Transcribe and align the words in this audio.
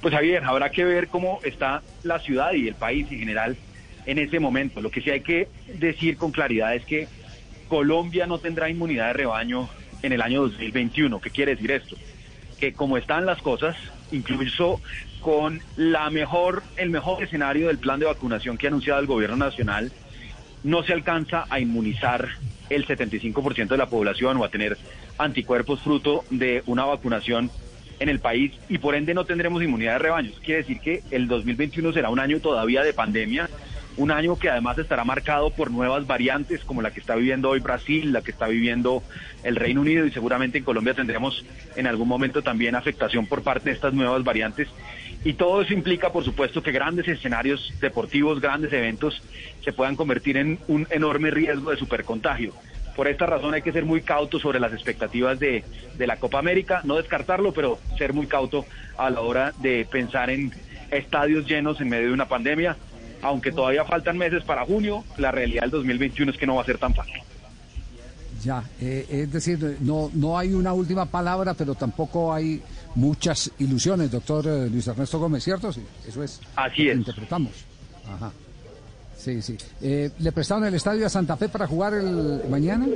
Pues 0.00 0.14
Javier, 0.14 0.42
habrá 0.44 0.70
que 0.70 0.84
ver 0.84 1.08
cómo 1.08 1.40
está 1.44 1.82
la 2.02 2.18
ciudad 2.18 2.52
y 2.52 2.68
el 2.68 2.74
país 2.74 3.06
en 3.10 3.18
general 3.18 3.56
en 4.06 4.18
ese 4.18 4.40
momento. 4.40 4.80
Lo 4.80 4.90
que 4.90 5.00
sí 5.00 5.10
hay 5.10 5.20
que 5.20 5.48
decir 5.74 6.16
con 6.16 6.32
claridad 6.32 6.74
es 6.74 6.84
que 6.84 7.08
Colombia 7.68 8.26
no 8.26 8.38
tendrá 8.38 8.68
inmunidad 8.68 9.08
de 9.08 9.12
rebaño 9.14 9.68
en 10.02 10.12
el 10.12 10.22
año 10.22 10.42
2021. 10.42 11.20
¿Qué 11.20 11.30
quiere 11.30 11.54
decir 11.54 11.70
esto? 11.70 11.96
Que 12.58 12.74
como 12.74 12.96
están 12.96 13.26
las 13.26 13.40
cosas, 13.40 13.76
incluso 14.10 14.80
con 15.20 15.60
la 15.76 16.10
mejor, 16.10 16.62
el 16.76 16.90
mejor 16.90 17.22
escenario 17.22 17.68
del 17.68 17.78
plan 17.78 18.00
de 18.00 18.06
vacunación 18.06 18.58
que 18.58 18.66
ha 18.66 18.70
anunciado 18.70 19.00
el 19.00 19.06
gobierno 19.06 19.36
nacional, 19.36 19.92
no 20.64 20.82
se 20.82 20.92
alcanza 20.92 21.46
a 21.48 21.60
inmunizar 21.60 22.28
el 22.70 22.86
75% 22.86 23.68
de 23.68 23.76
la 23.76 23.88
población 23.88 24.36
o 24.36 24.44
a 24.44 24.48
tener 24.48 24.78
anticuerpos 25.18 25.80
fruto 25.80 26.24
de 26.30 26.62
una 26.66 26.84
vacunación 26.84 27.50
en 28.00 28.08
el 28.08 28.20
país 28.20 28.52
y 28.68 28.78
por 28.78 28.94
ende 28.94 29.14
no 29.14 29.24
tendremos 29.24 29.62
inmunidad 29.62 29.94
de 29.94 29.98
rebaños. 29.98 30.40
Quiere 30.44 30.62
decir 30.62 30.80
que 30.80 31.02
el 31.10 31.28
2021 31.28 31.92
será 31.92 32.10
un 32.10 32.18
año 32.18 32.40
todavía 32.40 32.82
de 32.82 32.92
pandemia, 32.92 33.48
un 33.96 34.10
año 34.10 34.38
que 34.38 34.48
además 34.48 34.78
estará 34.78 35.04
marcado 35.04 35.50
por 35.50 35.70
nuevas 35.70 36.06
variantes 36.06 36.64
como 36.64 36.82
la 36.82 36.92
que 36.92 37.00
está 37.00 37.14
viviendo 37.14 37.50
hoy 37.50 37.60
Brasil, 37.60 38.12
la 38.12 38.22
que 38.22 38.30
está 38.30 38.46
viviendo 38.48 39.02
el 39.42 39.56
Reino 39.56 39.82
Unido 39.82 40.06
y 40.06 40.10
seguramente 40.10 40.58
en 40.58 40.64
Colombia 40.64 40.94
tendremos 40.94 41.44
en 41.76 41.86
algún 41.86 42.08
momento 42.08 42.42
también 42.42 42.74
afectación 42.74 43.26
por 43.26 43.42
parte 43.42 43.68
de 43.68 43.74
estas 43.74 43.92
nuevas 43.92 44.24
variantes. 44.24 44.68
Y 45.24 45.34
todo 45.34 45.62
eso 45.62 45.72
implica, 45.72 46.10
por 46.10 46.24
supuesto, 46.24 46.62
que 46.62 46.72
grandes 46.72 47.06
escenarios 47.06 47.72
deportivos, 47.80 48.40
grandes 48.40 48.72
eventos 48.72 49.22
se 49.62 49.72
puedan 49.72 49.94
convertir 49.94 50.36
en 50.36 50.58
un 50.66 50.86
enorme 50.90 51.30
riesgo 51.30 51.70
de 51.70 51.76
supercontagio. 51.76 52.52
Por 52.96 53.08
esta 53.08 53.26
razón 53.26 53.54
hay 53.54 53.62
que 53.62 53.72
ser 53.72 53.84
muy 53.84 54.02
cauto 54.02 54.38
sobre 54.38 54.60
las 54.60 54.72
expectativas 54.72 55.38
de, 55.38 55.64
de 55.96 56.06
la 56.06 56.16
Copa 56.16 56.38
América, 56.38 56.80
no 56.84 56.96
descartarlo, 56.96 57.52
pero 57.52 57.78
ser 57.98 58.12
muy 58.12 58.26
cauto 58.26 58.66
a 58.98 59.10
la 59.10 59.20
hora 59.20 59.52
de 59.58 59.86
pensar 59.90 60.30
en 60.30 60.52
estadios 60.90 61.46
llenos 61.46 61.80
en 61.80 61.88
medio 61.88 62.08
de 62.08 62.12
una 62.12 62.28
pandemia 62.28 62.76
aunque 63.22 63.52
todavía 63.52 63.84
faltan 63.84 64.18
meses 64.18 64.42
para 64.42 64.66
junio, 64.66 65.04
la 65.16 65.30
realidad 65.30 65.62
del 65.62 65.70
2021 65.70 66.32
es 66.32 66.38
que 66.38 66.46
no 66.46 66.56
va 66.56 66.62
a 66.62 66.66
ser 66.66 66.78
tan 66.78 66.92
fácil. 66.92 67.14
Ya, 68.42 68.64
eh, 68.80 69.06
es 69.08 69.32
decir, 69.32 69.76
no, 69.80 70.10
no 70.14 70.36
hay 70.36 70.52
una 70.52 70.72
última 70.72 71.06
palabra, 71.06 71.54
pero 71.54 71.76
tampoco 71.76 72.34
hay 72.34 72.60
muchas 72.96 73.52
ilusiones, 73.60 74.10
doctor 74.10 74.46
eh, 74.48 74.68
Luis 74.68 74.88
Ernesto 74.88 75.20
Gómez, 75.20 75.44
¿cierto? 75.44 75.72
Sí, 75.72 75.82
eso 76.06 76.24
es. 76.24 76.40
Así 76.56 76.88
es. 76.88 76.96
Interpretamos. 76.96 77.52
Ajá. 78.04 78.32
Sí, 79.16 79.42
sí. 79.42 79.56
Eh, 79.80 80.10
¿Le 80.18 80.32
prestaron 80.32 80.64
el 80.64 80.74
estadio 80.74 81.06
a 81.06 81.08
Santa 81.08 81.36
Fe 81.36 81.48
para 81.48 81.66
jugar 81.66 81.94
el 81.94 82.42
mañana? 82.48 82.86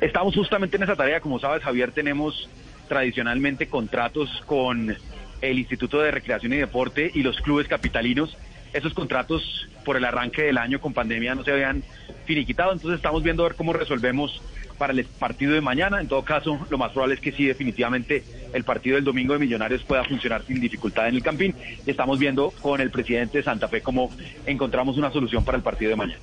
Estamos 0.00 0.34
justamente 0.34 0.76
en 0.76 0.82
esa 0.82 0.96
tarea. 0.96 1.20
Como 1.20 1.38
sabes, 1.38 1.62
Javier, 1.62 1.92
tenemos 1.92 2.48
tradicionalmente 2.88 3.68
contratos 3.68 4.28
con 4.46 4.94
el 5.40 5.58
Instituto 5.58 6.00
de 6.00 6.10
Recreación 6.10 6.52
y 6.52 6.56
Deporte 6.56 7.10
y 7.14 7.22
los 7.22 7.40
clubes 7.40 7.68
capitalinos 7.68 8.36
esos 8.74 8.92
contratos 8.92 9.68
por 9.84 9.96
el 9.96 10.04
arranque 10.04 10.42
del 10.42 10.58
año 10.58 10.80
con 10.80 10.92
pandemia 10.92 11.34
no 11.34 11.44
se 11.44 11.52
habían 11.52 11.82
finiquitado, 12.26 12.72
entonces 12.72 12.96
estamos 12.96 13.22
viendo 13.22 13.44
a 13.44 13.48
ver 13.48 13.56
cómo 13.56 13.72
resolvemos 13.72 14.42
para 14.76 14.92
el 14.92 15.04
partido 15.04 15.52
de 15.54 15.60
mañana. 15.60 16.00
En 16.00 16.08
todo 16.08 16.24
caso, 16.24 16.58
lo 16.68 16.78
más 16.78 16.92
probable 16.92 17.14
es 17.14 17.20
que 17.20 17.32
sí, 17.32 17.46
definitivamente 17.46 18.24
el 18.52 18.64
partido 18.64 18.96
del 18.96 19.04
domingo 19.04 19.32
de 19.32 19.38
Millonarios 19.38 19.82
pueda 19.84 20.04
funcionar 20.04 20.44
sin 20.44 20.60
dificultad 20.60 21.08
en 21.08 21.14
el 21.14 21.22
Campín. 21.22 21.54
Estamos 21.86 22.18
viendo 22.18 22.50
con 22.60 22.80
el 22.80 22.90
presidente 22.90 23.38
de 23.38 23.44
Santa 23.44 23.68
Fe 23.68 23.80
cómo 23.80 24.10
encontramos 24.46 24.98
una 24.98 25.10
solución 25.12 25.44
para 25.44 25.56
el 25.56 25.62
partido 25.62 25.90
de 25.90 25.96
mañana. 25.96 26.20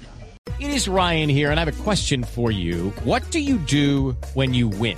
It 0.60 0.70
is 0.70 0.88
Ryan 0.88 1.30
here, 1.30 1.50
and 1.50 1.60
I 1.60 1.64
have 1.64 1.70
a 1.70 1.84
question 1.84 2.24
for 2.24 2.52
you. 2.52 2.94
What 3.04 3.24
do 3.32 3.40
you 3.40 3.58
do 3.58 4.16
when 4.36 4.54
you 4.54 4.68
win? 4.68 4.98